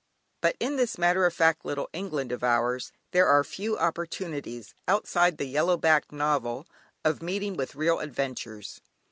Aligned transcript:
But 0.41 0.55
in 0.59 0.77
this 0.77 0.97
matter 0.97 1.27
of 1.27 1.33
fact 1.35 1.63
little 1.63 1.87
England 1.93 2.31
of 2.31 2.43
ours 2.43 2.91
there 3.11 3.27
are 3.27 3.43
few 3.43 3.77
opportunities, 3.77 4.73
outside 4.87 5.37
the 5.37 5.45
yellow 5.45 5.77
backed 5.77 6.11
novel, 6.11 6.65
of 7.05 7.21
meeting 7.21 7.55
with 7.55 7.75
real 7.75 7.99
adventures. 7.99 8.81